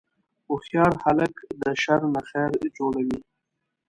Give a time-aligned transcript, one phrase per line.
[0.47, 3.19] هوښیار خلک د شر نه خیر جوړوي.